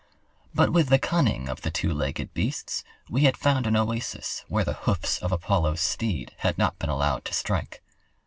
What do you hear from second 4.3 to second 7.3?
where the hoofs of Apollo's steed had not been allowed